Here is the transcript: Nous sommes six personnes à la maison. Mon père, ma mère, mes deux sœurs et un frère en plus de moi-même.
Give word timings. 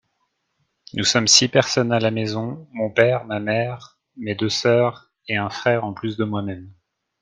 Nous 0.95 1.03
sommes 1.03 1.27
six 1.27 1.47
personnes 1.47 1.91
à 1.91 1.99
la 1.99 2.09
maison. 2.09 2.67
Mon 2.71 2.89
père, 2.89 3.23
ma 3.25 3.39
mère, 3.39 3.99
mes 4.17 4.33
deux 4.33 4.49
sœurs 4.49 5.11
et 5.27 5.37
un 5.37 5.51
frère 5.51 5.83
en 5.83 5.93
plus 5.93 6.17
de 6.17 6.23
moi-même. 6.23 6.73